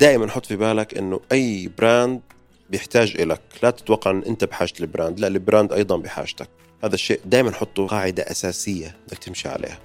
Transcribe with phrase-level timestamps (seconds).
[0.00, 2.20] دائما حط في بالك إنه أي brand
[2.70, 3.40] بيحتاج إلك.
[3.62, 6.48] لا تتوقع إن أنت بحاجة ال brand لا ال brand أيضا بحاجتك.
[6.84, 9.78] هذا الشيء دائما حطه قاعدة أساسية بدك تمشي عليها.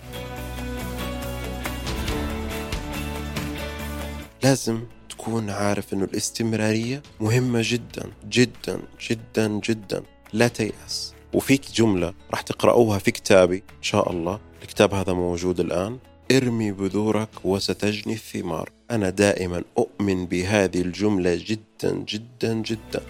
[4.44, 10.04] لازم تكون عارف إنه الاستمرارية مهمة جدا جدا جدا جدا.
[10.34, 11.14] لا تيأس.
[11.34, 14.40] وفيك جملة راح تقرأوها في كتابي إن شاء الله.
[14.62, 15.98] الكتاب هذا موجود الآن.
[16.38, 18.70] ارمي بذورك وستجني الثمار.
[18.92, 23.02] أنا دائما أؤمن بهذه الجملة جدا جدا جدا.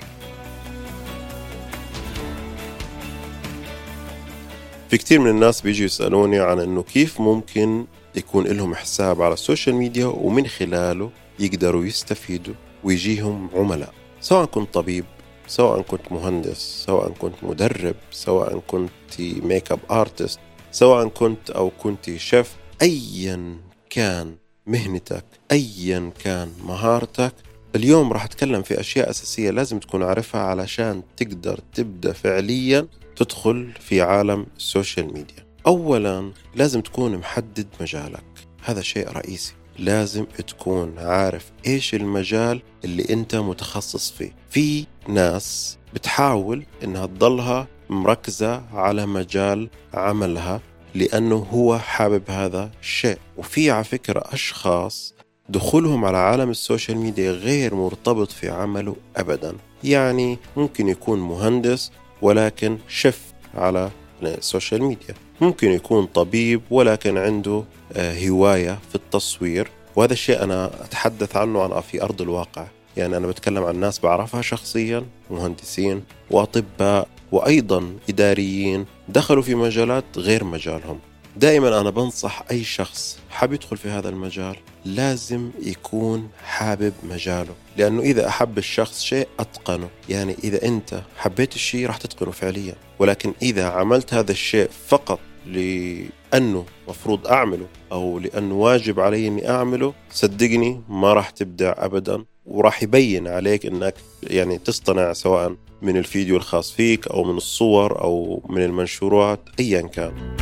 [4.90, 9.40] في كثير من الناس بيجي يسألوني عن إنه كيف ممكن يكون لهم حساب على ال
[9.40, 12.54] social media ومن خلاله يقدروا يستفيدوا
[12.84, 13.94] ويجيهم عملاء.
[14.22, 15.06] سواء كنت طبيب
[15.48, 20.40] سواء كنت مهندس سواء كنت مدرب سواء كنت makeup artist
[20.72, 23.58] سواء كنت أو كنت شيف ايا
[23.90, 24.36] كان
[24.68, 27.34] مهنتك ايا كان مهارتك.
[27.76, 34.02] اليوم راح أتكلم في أشياء أساسية لازم تكون عارفها علشان تقدر تبدأ فعليا تدخل في
[34.02, 35.46] عالم ال social media.
[35.68, 38.24] اولا لازم تكون محدد مجالك.
[38.64, 39.54] هذا شيء رئيسي.
[39.80, 44.36] لازم تكون عارف إيش المجال اللي أنت متخصص فيه.
[44.50, 50.62] في ناس بتحاول إنها تضلها مركزة على مجال عملها.
[50.96, 53.18] لأنه هو حابب هذا الشيء.
[53.38, 55.14] وفي على فكرة أشخاص
[55.50, 59.56] دخولهم على عالم ال social media غير مرتبط في عمله أبدا.
[59.84, 63.22] يعني ممكن يكون مهندس ولكن شيف
[63.56, 63.90] على
[64.24, 65.16] ال social media.
[65.42, 69.70] ممكن يكون طبيب ولكن عنده آه، هواية في التصوير.
[69.96, 72.68] وهذا الشيء أنا أتحدث عنه في أرض الواقع.
[72.98, 78.86] يعني أنا بتكلم عن ناس بعرفها شخصيا مهندسين وأطباء وأيضا إداريين.
[79.10, 81.00] دخلوا في مجالات غير مجالهم.
[81.36, 88.02] دائما أنا بنصح أي شخص حاب يدخل في هذا المجال لازم يكون حابب مجاله لأنه
[88.02, 89.90] إذا أحب الشخص شيء أتقنه.
[90.10, 92.76] يعني إذا أنت حبيت الشيء راح تتقنه فعليا.
[93.00, 99.94] ولكن إذا عملت هذا الشيء فقط لأنه مفروض أعمله أو لأنه واجب علي أني أعمله
[100.12, 102.26] صدقني ما راح تبدع أبدا.
[102.46, 108.44] وراح يبين عليك أنك يعني تصطنع سواء من الفيديو الخاص فيك أو من الصور أو
[108.50, 110.36] من المنشورات أيا كان.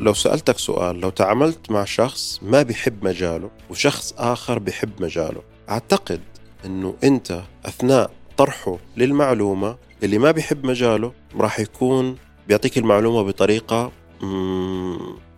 [0.00, 6.20] لو سألتك سؤال لو تعاملت مع شخص ما بيحب مجاله وشخص آخر بيحب مجاله أعتقد
[6.64, 12.16] أنه أنت أثناء طرحه للمعلومة اللي ما بيحب مجاله راح يكون
[12.48, 13.92] بيعطيك المعلومة بطريقة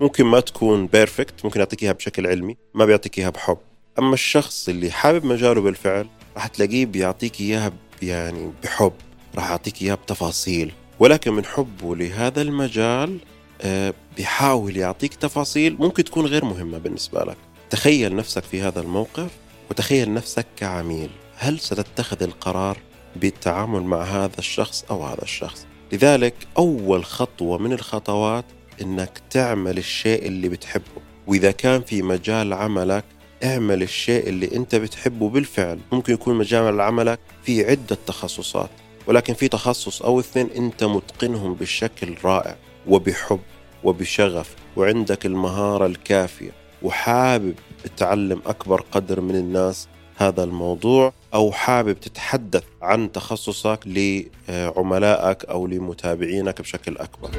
[0.00, 3.58] ممكن ما تكون بيرفكت ممكن يعطيك إياها بشكل علمي ما بيعطيك إياها بحب.
[3.98, 8.92] أما الشخص اللي حابب مجاله بالفعل راح تلاقيه بيعطيك إياها يعني بحب
[9.34, 10.72] راح يعطيك إياها بتفاصيل.
[10.98, 13.18] ولكن من حبه لهذا المجال
[13.62, 17.36] آه، بيحاول يعطيك تفاصيل ممكن تكون غير مهمة بالنسبة لك.
[17.70, 19.30] تخيل نفسك في هذا الموقف
[19.70, 21.10] وتخيل نفسك كعميل.
[21.36, 22.78] هل ستتخذ القرار
[23.16, 28.44] بالتعامل مع هذا الشخص أو هذا الشخص؟ لذلك أول خطوة من الخطوات
[28.82, 31.02] إنك تعمل الشيء اللي بتحبه.
[31.26, 33.04] وإذا كان في مجال عملك
[33.44, 35.78] اعمل الشيء اللي أنت بتحبه بالفعل.
[35.92, 38.70] ممكن يكون مجال عملك في عدة تخصصات
[39.06, 42.56] ولكن في تخصص أو اثنين أنت متقنهم بشكل رائع
[42.88, 43.40] وبحب
[43.84, 46.50] وبشغف وعندك المهارة الكافية
[46.82, 47.54] وحابب
[47.96, 56.60] تعلم أكبر قدر من الناس هذا الموضوع أو حابب تتحدث عن تخصصك لعملائك أو لمتابعينك
[56.60, 57.30] بشكل أكبر.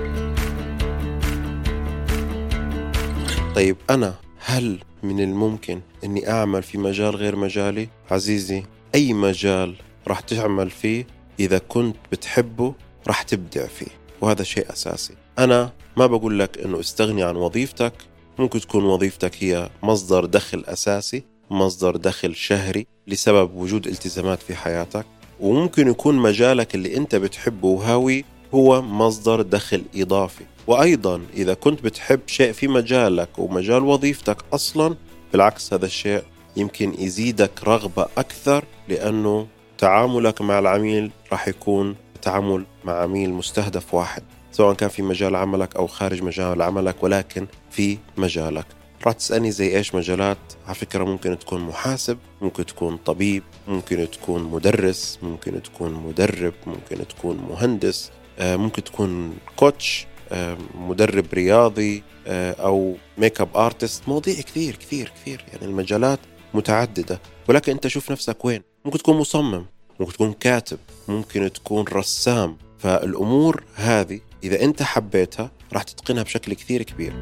[3.55, 8.63] طيب أنا هل من الممكن أني أعمل في مجال غير مجالي؟ عزيزي
[8.95, 9.75] أي مجال
[10.07, 11.07] راح تعمل فيه
[11.39, 12.73] إذا كنت بتحبه
[13.07, 17.93] راح تبدع فيه وهذا شيء أساسي أنا ما بقول لك أنه استغني عن وظيفتك
[18.39, 25.05] ممكن تكون وظيفتك هي مصدر دخل أساسي مصدر دخل شهري لسبب وجود التزامات في حياتك
[25.39, 30.43] وممكن يكون مجالك اللي أنت بتحبه وهاوي هو مصدر دخل إضافي.
[30.67, 34.95] وأيضا إذا كنت بتحب شيء في مجالك ومجال وظيفتك أصلا
[35.31, 36.23] بالعكس هذا الشيء
[36.55, 39.47] يمكن يزيدك رغبة أكثر لأنه
[39.77, 45.75] تعاملك مع العميل راح يكون تعامل مع عميل مستهدف واحد سواء كان في مجال عملك
[45.75, 48.65] أو خارج مجال عملك ولكن في مجالك.
[49.05, 54.43] راح تسألني زي إيش مجالات؟ على فكرة ممكن تكون محاسب ممكن تكون طبيب ممكن تكون
[54.43, 58.11] مدرس ممكن تكون مدرب ممكن تكون مهندس.
[58.39, 65.45] ممكن تكون coach آه، مدرب رياضي آه، أو makeup artist مواضيع كثير كثير كثير.
[65.53, 66.19] يعني المجالات
[66.53, 67.19] متعددة.
[67.49, 68.61] ولكن أنت شوف نفسك وين.
[68.85, 69.65] ممكن تكون مصمم
[69.99, 72.57] ممكن تكون كاتب ممكن تكون رسام.
[72.79, 77.13] فالأمور هذه إذا أنت حبيتها راح تتقنها بشكل كثير كبير.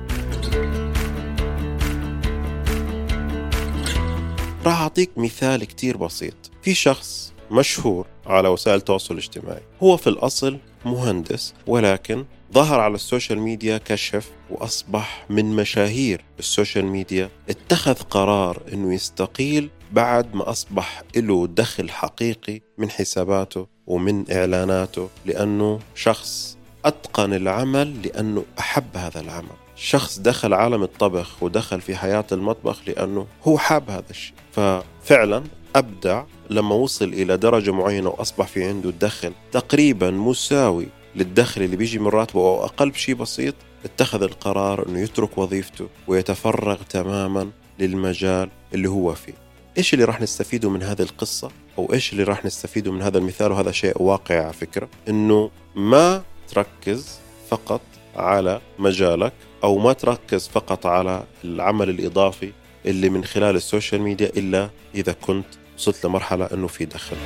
[4.65, 6.33] راح أعطيك مثال كتير بسيط.
[6.61, 9.61] في شخص مشهور على وسائل التواصل الاجتماعي.
[9.83, 16.46] هو في الأصل مهندس ولكن ظهر على ال social media كشيف وأصبح من مشاهير ال
[16.46, 17.29] social media.
[17.49, 25.79] اتخذ قرار أنه يستقيل بعد ما أصبح له دخل حقيقي من حساباته ومن إعلاناته لأنه
[25.95, 29.55] شخص أتقن العمل لأنه أحب هذا العمل.
[29.75, 34.33] شخص دخل عالم الطبخ ودخل في حياة المطبخ لأنه هو حاب هذا الشيء.
[34.51, 35.43] ففعلا
[35.75, 41.99] أبدع لما وصل إلى درجة معينة وأصبح في عنده دخل تقريبا مساوي للدخل اللي بيجي
[41.99, 43.55] من راتبه أو أقل بشيء بسيط
[43.85, 47.49] اتخذ القرار أنه يترك وظيفته ويتفرغ تماما
[47.79, 49.33] للمجال اللي هو فيه.
[49.77, 53.51] إيش اللي راح نستفيده من هذه القصة؟ أو إيش اللي راح نستفيده من هذا المثال؟
[53.51, 57.81] وهذا شيء واقعي على فكرة أنه ما تركز فقط
[58.15, 59.33] على مجالك
[59.63, 62.51] أو ما تركز فقط على العمل الإضافي
[62.85, 65.45] اللي من خلال السوشيال ميديا إلا إذا كنت
[65.77, 67.17] وصلت لمرحلة أنه في دخل.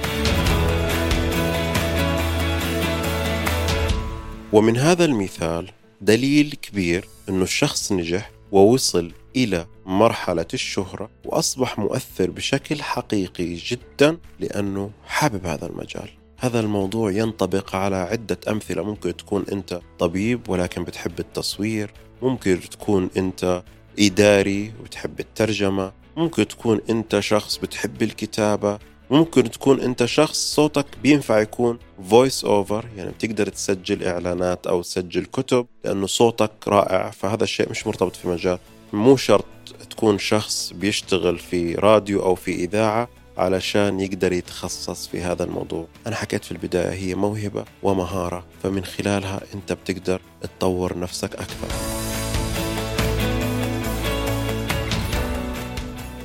[4.54, 5.72] ومن هذا المثال
[6.02, 14.92] دليل كبير أنه الشخص نجح ووصل إلى مرحلة الشهرة وأصبح مؤثر بشكل حقيقي جدا لأنه
[15.06, 16.10] حابب هذا المجال.
[16.40, 18.84] هذا الموضوع ينطبق على عدة أمثلة.
[18.84, 21.92] ممكن تكون أنت طبيب ولكن بتحب التصوير.
[22.22, 23.64] ممكن تكون أنت
[24.00, 25.92] إداري وتحب الترجمة.
[26.18, 28.80] ممكن تكون أنت شخص بتحب الكتابة
[29.10, 31.80] ممكن تكون أنت شخص صوتك بينفع يكون
[32.10, 37.88] فويس أوفر يعني بتقدر تسجل إعلانات أو تسجل كتب لأنه صوتك رائع فهذا الشيء مش
[37.88, 38.60] مرتبط في مجال.
[38.94, 39.46] مو شرط
[39.90, 45.88] تكون شخص بيشتغل في راديو أو في إذاعة علشان يقدر يتخصص في هذا الموضوع.
[46.08, 51.97] أنا حكيت في البداية هي موهبة ومهارة فمن خلالها أنت بتقدر تطور نفسك أكثر.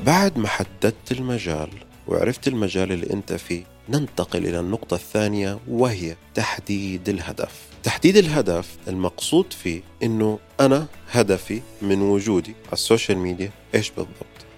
[0.07, 1.69] بعد ما حددت المجال
[2.09, 7.61] وعرفت المجال اللي أنت فيه ننتقل إلى النقطة الثانية وهي تحديد الهدف.
[7.83, 13.51] تحديد الهدف المقصود فيه أنه أنا هدفي من وجودي على السوشيال ميديا.
[13.75, 14.13] إيش بالضبط؟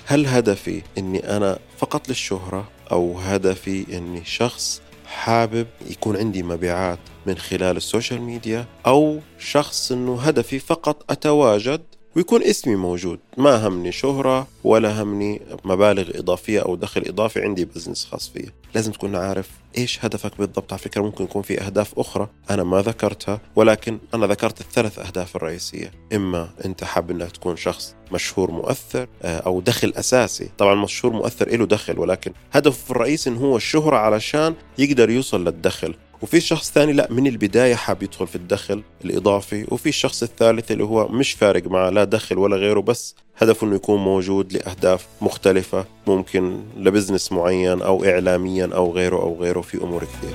[0.06, 7.38] هل هدفي أني أنا فقط للشهرة أو هدفي أني شخص حابب يكون عندي مبيعات من
[7.38, 11.81] خلال ال social media أو شخص أنه هدفي فقط أتواجد
[12.16, 13.19] ويكون اسمي موجود.
[13.38, 18.93] ما همني شهرة ولا همني مبالغ إضافية أو دخل إضافي عندي business خاص فيه لازم
[18.93, 20.72] تكون عارف إيش هدفك بالضبط.
[20.72, 25.37] على فكرة ممكن يكون في أهداف أخرى أنا ما ذكرتها ولكن أنا ذكرت الثلاث أهداف
[25.37, 25.90] الرئيسية.
[26.12, 30.50] إما أنت حاب أنك تكون شخص مشهور مؤثر آه، أو دخل أساسي.
[30.58, 35.94] طبعا مشهور مؤثر له دخل ولكن هدفه الرئيسي إن هو الشهرة علشان يقدر يوصل للدخل.
[36.25, 40.85] وفي شخص ثاني لا من البداية حاب يدخل في الدخل الإضافي وفي الشخص الثالث اللي
[40.85, 45.85] هو مش فارق معه لا دخل ولا غيره بس هدفه إنه يكون موجود لأهداف مختلفة
[46.06, 50.35] ممكن لبزنس معين أو اعلاميا أو غيره أو غيره في أمور كثير.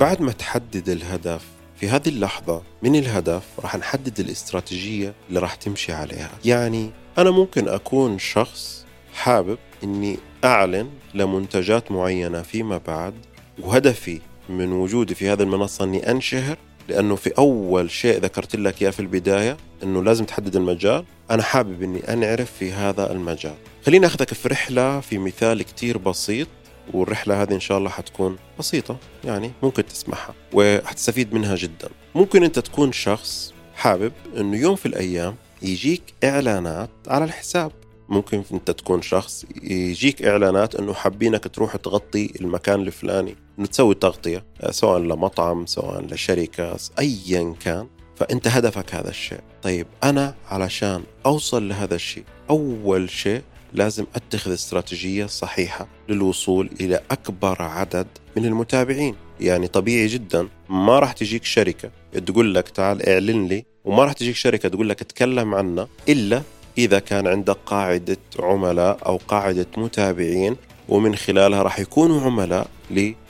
[0.00, 1.42] بعد ما تحدد الهدف
[1.76, 7.68] في هذه اللحظة من الهدف راح نحدد الاستراتيجية اللي راح تمشي عليها يعني أنا ممكن
[7.68, 8.83] أكون شخص
[9.14, 13.14] حابب أني أعلن لمنتجات معينة فيما بعد
[13.58, 16.56] وهدفي من وجودي في هذه المنصة أني أنشهر
[16.88, 21.04] لأنه في أول شيء ذكرت لك إياه في البداية أنه لازم تحدد المجال.
[21.30, 23.54] أنا حابب أني أنعرف في هذا المجال.
[23.86, 26.48] خليني أخذك في رحلة في مثال كتير بسيط
[26.92, 31.88] والرحلة هذه إن شاء الله حتكون بسيطة يعني ممكن تسمعها وحتستفيد منها جدا.
[32.14, 37.72] ممكن أنت تكون شخص حابب أنه يوم في الأيام يجيك إعلانات على الحساب.
[38.08, 43.36] ممكن انت تكون شخص يجيك اعلانات انه حابينك تروح تغطي المكان الفلاني.
[43.58, 47.86] انه تسوي تغطيه سواء لمطعم سواء لشركة ايا كان.
[48.16, 49.40] فأنت هدفك هذا الشيء.
[49.62, 53.42] طيب أنا علشان أوصل لهذا الشيء أول شيء
[53.72, 58.06] لازم أتخذ استراتيجية صحيحة للوصول إلى أكبر عدد
[58.36, 59.14] من المتابعين.
[59.40, 61.90] يعني طبيعي جدا ما راح تجيك شركة
[62.26, 66.42] تقول لك تعال اعلن لي وما راح تجيك شركة تقول لك اتكلم عنا إلا
[66.78, 70.56] إذا كان عندك قاعدة عملاء أو قاعدة متابعين
[70.88, 72.66] ومن خلالها راح يكونوا عملاء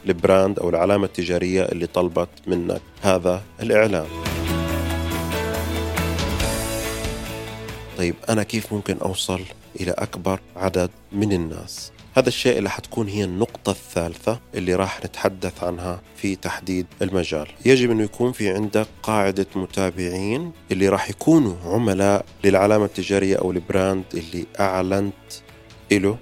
[0.07, 4.07] لل brand أو العلامة التجارية اللي طلبت منك هذا الإعلان.
[7.99, 9.41] طيب أنا كيف ممكن أوصل
[9.81, 15.65] إلى أكبر عدد من الناس؟ هذا الشيء اللي حتكون هي النقطة الثالثة اللي راح نتحدث
[15.65, 17.47] عنها في تحديد المجال.
[17.65, 23.60] يجب أنه يكون في عندك قاعدة متابعين اللي راح يكونوا عملاء للعلامة التجارية أو ال
[23.60, 25.15] brand اللي أعلنت
[25.93, 26.17] له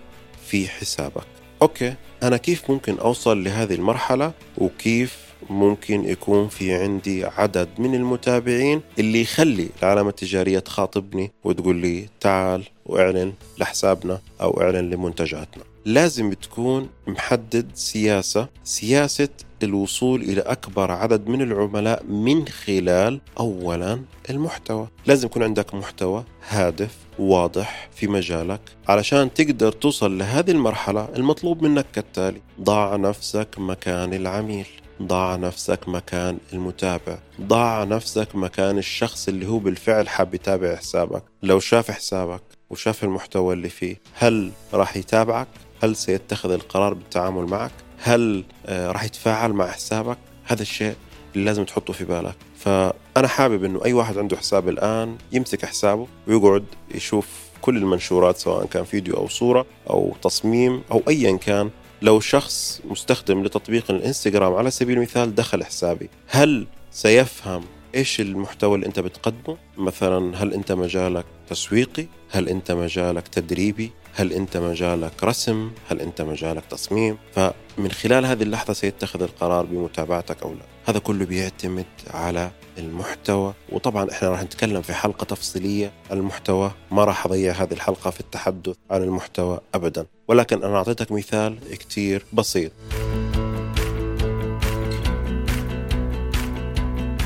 [0.47, 1.27] في حسابك.
[1.63, 5.19] أوكي أنا كيف ممكن أوصل لهذه المرحلة؟ وكيف
[5.51, 12.65] ممكن يكون في عندي عدد من المتابعين اللي يخلي العلامة التجارية تخاطبني وتقول لي تعال
[12.87, 19.29] وأعلن لحسابنا أو أعلن لمنتجاتنا؟ لازم تكون محدد سياسة سياسة
[19.63, 24.89] الوصول إلى أكبر عدد من العملاء من خلال أولا المحتوى.
[25.07, 31.87] لازم يكون عندك محتوى هادف واضح في مجالك علشان تقدر توصل لهذه المرحلة المطلوب منك
[31.93, 34.67] كالتالي ضع نفسك مكان العميل
[35.03, 41.23] ضع نفسك مكان المتابع ضع نفسك مكان الشخص اللي هو بالفعل حاب يتابع حسابك.
[41.43, 45.49] لو شاف حسابك وشاف المحتوى اللي فيه هل راح يتابعك؟
[45.83, 50.95] هل سيتخذ القرار بالتعامل معك؟ هل آه، راح يتفاعل مع حسابك؟ هذا الشيء
[51.35, 52.35] اللي لازم تحطه في بالك.
[52.59, 57.29] فأنا حابب أنه أي واحد عنده حساب الآن يمسك حسابه ويقعد يشوف
[57.61, 61.71] كل المنشورات سواء كان فيديو أو صورة أو تصميم أو أيا كان.
[62.03, 68.87] لو شخص مستخدم لتطبيق الإنستغرام على سبيل المثال دخل حسابي هل سيفهم إيش المحتوى اللي
[68.87, 75.71] أنت بتقدمه؟ مثلا هل أنت مجالك تسويقي؟ هل أنت مجالك تدريبي؟ هل أنت مجالك رسم؟
[75.89, 80.65] هل أنت مجالك تصميم؟ فمن خلال هذه اللحظة سيتخذ القرار بمتابعتك أو لا.
[80.87, 83.55] هذا كله بيعتمد على المحتوى.
[83.73, 85.93] وطبعا إحنا راح نتكلم في حلقة تفصيلية.
[86.11, 90.07] عن المحتوى ما راح أضيع هذه الحلقة في التحدث عن المحتوى ابدا.
[90.29, 92.73] ولكن أنا أعطيتك مثال كتير بسيط.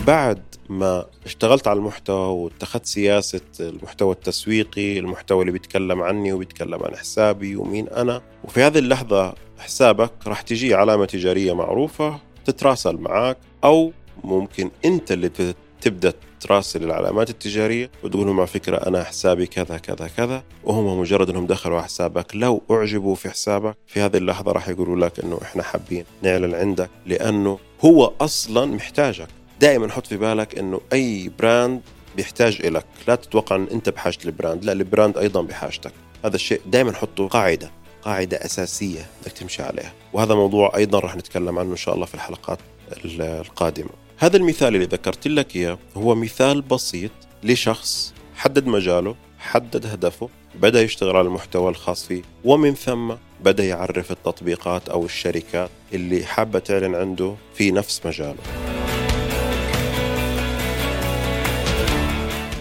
[0.06, 6.96] بعد ما اشتغلت على المحتوى واتخذت سياسة المحتوى التسويقي المحتوى اللي بيتكلم عني وبيتكلم عن
[6.96, 13.92] حسابي ومين أنا وفي هذه اللحظة حسابك راح تجي علامة تجارية معروفة تتراسل معك أو
[14.25, 15.30] ممكن أنت اللي
[15.80, 21.30] تبدأ تراسل العلامات التجارية وتقول لهم على فكرة أنا حسابي كذا كذا كذا وهم مجرد
[21.30, 22.36] أنهم دخلوا على حسابك.
[22.36, 26.90] لو أعجبوا في حسابك في هذه اللحظة راح يقولوا لك أنه إحنا حابين نعلن عندك
[27.06, 29.28] لأنه هو أصلا محتاجك.
[29.60, 31.80] دائما حط في بالك إنه أي براند
[32.16, 32.84] بيحتاج إلك.
[33.08, 35.92] لا تتوقع إن أنت بحاجة البراند لا البراند أيضا بحاجتك.
[36.25, 37.70] هذا الشيء دائما حطه قاعدة
[38.02, 39.92] قاعدة أساسية بدك تمشي عليها.
[40.12, 42.58] وهذا موضوع أيضا راح نتكلم عنه إن شاء الله في الحلقات
[43.20, 43.90] القادمة.
[44.18, 47.10] هذا المثال اللي ذكرت لك إياه هو مثال بسيط
[47.42, 54.10] لشخص حدد مجاله حدد هدفه بدأ يشتغل على المحتوى الخاص فيه ومن ثم بدأ يعرف
[54.10, 58.75] التطبيقات أو الشركات اللي حابة تعلن عنده في نفس مجاله.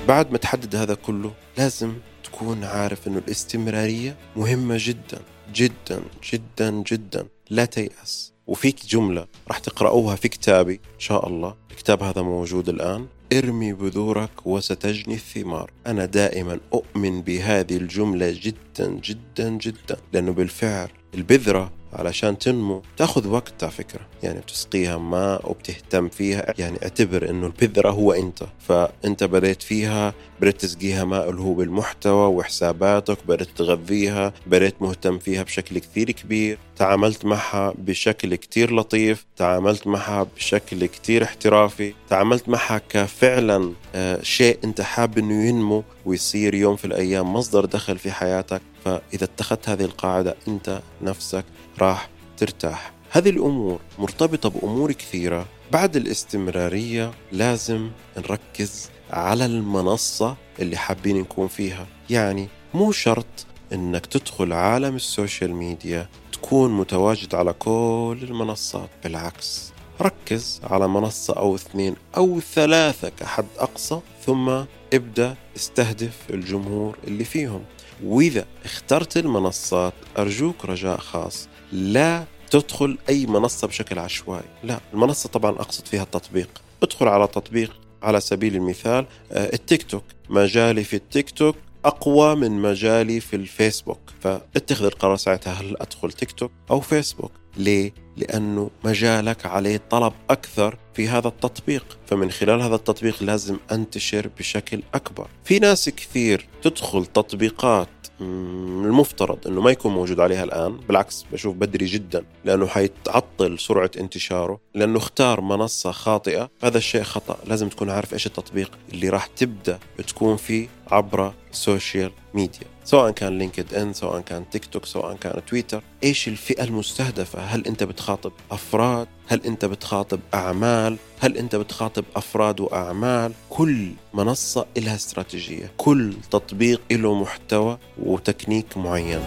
[0.08, 1.94] بعد ما تحدد هذا كله لازم
[2.24, 5.20] تكون عارف إنه الاستمرارية مهمة جدا
[5.54, 6.02] جدا
[6.34, 7.28] جدا جدا.
[7.50, 8.34] لا تيأس.
[8.48, 11.56] وفيك جملة راح تقرأوها في كتابي إن شاء الله.
[11.72, 13.08] الكتاب هذا موجود الآن.
[13.34, 15.72] ارمي بذورك وستجني الثمار.
[15.88, 19.98] أنا دائما أؤمن بهذه الجملة جدا جدا جدا.
[20.14, 22.82] لأنه بالفعل البذرة علشان تنمو.
[22.98, 24.02] تاخذ وقت على فكرة.
[24.24, 26.54] يعني بتسقيها ماء وبتهتم فيها.
[26.58, 28.44] يعني اعتبر إنه البذرة هو أنت.
[28.60, 35.44] فأنت بديت فيها بديت تسقيها ماء اللي هو بالمحتوى وحساباتك بديت تغذيها بديت مهتم فيها
[35.44, 36.58] بشكل كثير كبير.
[36.76, 39.26] تعاملت معها بشكل كثير لطيف.
[39.38, 41.94] تعاملت معها بشكل كثير احترافي.
[42.10, 47.98] تعاملت معها كفعلا آه، شيء أنت حاب إنه ينمو ويصير يوم في الأيام مصدر دخل
[47.98, 48.62] في حياتك.
[48.86, 51.46] فإذا اتخذت هذه القاعدة أنت نفسك
[51.80, 52.92] راح ترتاح.
[53.12, 55.46] هذه الأمور مرتبطة بأمور كثيرة.
[55.72, 61.88] بعد الاستمرارية لازم نركز على المنصة اللي حابين نكون فيها.
[62.10, 68.90] يعني مو شرط إنك تدخل عالم السوشيال ميديا تكون متواجد على كل المنصات.
[69.04, 74.50] بالعكس ركز على منصة أو اثنين أو ثلاثة كحد أقصى ثم
[74.94, 77.64] ابدأ استهدف الجمهور اللي فيهم.
[78.04, 81.48] وإذا اخترت المنصات أرجوك رجاء خاص.
[81.72, 84.46] لا تدخل أي منصة بشكل عشوائي.
[84.64, 86.50] لا المنصة طبعا أقصد فيها التطبيق.
[86.84, 87.72] ادخل على تطبيق
[88.04, 90.04] على سبيل المثال آه، التيك توك.
[90.30, 91.56] مجالي في التيك توك
[91.86, 97.94] أقوى من مجالي في الفيسبوك فاتخذ القرار ساعتها هل أدخل تيك توك أو فيسبوك؟ ليه؟
[98.18, 104.82] لأنه مجالك عليه طلب أكثر في هذا التطبيق فمن خلال هذا التطبيق لازم أنتشر بشكل
[104.94, 105.28] أكبر.
[105.44, 107.88] في ناس كثير تدخل تطبيقات
[108.22, 114.60] المفترض إنه ما يكون موجود عليها الآن بالعكس بشوف بدري جدا لأنه حيتعطل سرعة انتشاره
[114.74, 116.50] لأنه اختار منصة خاطئة.
[116.64, 122.12] هذا الشيء خطأ لازم تكون عارف إيش التطبيق اللي راح تبدأ تكون فيه عبر السوشيال
[122.34, 127.68] ميديا سواء كان LinkedIn سواء كان تيك توك سواء كان تويتر إيش الفئة المستهدفة؟ هل
[127.68, 134.96] أنت بتخاطب أفراد؟ هل أنت بتخاطب أعمال؟ هل أنت بتخاطب أفراد وأعمال؟ كل منصة لها
[134.96, 139.22] استراتيجية كل تطبيق له محتوى وتكنيك معين.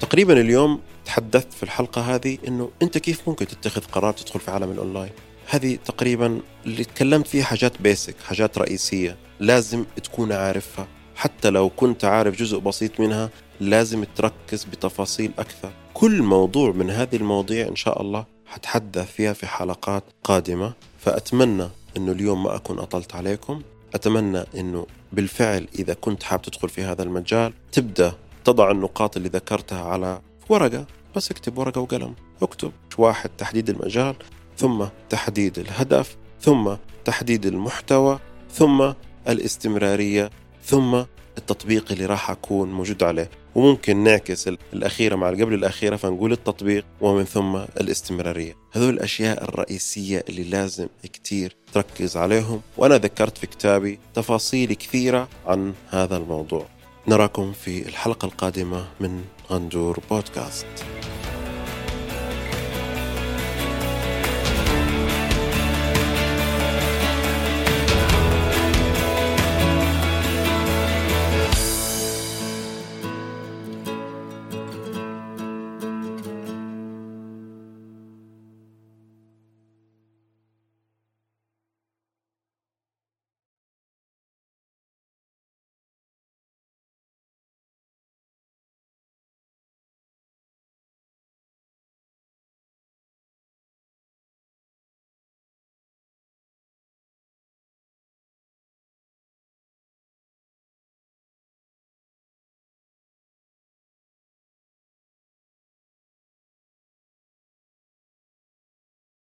[0.00, 4.70] تقريبا اليوم تحدثت في الحلقة هذه أنه أنت كيف ممكن تتخذ قرار تدخل في عالم
[4.70, 5.10] الأونلاين؟
[5.48, 10.86] هذه تقريبا اللي تكلمت فيها حاجات basic حاجات رئيسية لازم تكون عارفها.
[11.16, 13.30] حتى لو كنت عارف جزء بسيط منها
[13.60, 15.70] لازم تركز بتفاصيل أكثر.
[15.94, 20.72] كل موضوع من هذه المواضيع إن شاء الله حتحدث فيها في حلقات قادمة.
[20.98, 23.62] فأتمنى أنه اليوم ما أكون أطلت عليكم.
[23.94, 28.12] أتمنى أنه بالفعل إذا كنت حاب تدخل في هذا المجال تبدأ
[28.44, 30.86] تضع النقاط اللي ذكرتها على ورقة.
[31.16, 32.14] بس اكتب ورقة وقلم.
[32.42, 34.14] اكتب واحد تحديد المجال.
[34.56, 38.18] ثم تحديد الهدف ثم تحديد المحتوى
[38.52, 38.92] ثم
[39.28, 40.30] الاستمرارية
[40.64, 41.02] ثم
[41.38, 43.30] التطبيق اللي راح أكون موجود عليه.
[43.54, 48.56] وممكن نعكس الأخيرة مع قبل الأخيرة فنقول التطبيق ومن ثم الاستمرارية.
[48.72, 55.74] هذول الأشياء الرئيسية اللي لازم كتير تركز عليهم وأنا ذكرت في كتابي تفاصيل كثيرة عن
[55.90, 56.66] هذا الموضوع.
[57.08, 60.66] نراكم في الحلقة القادمة من غندور بودكاست.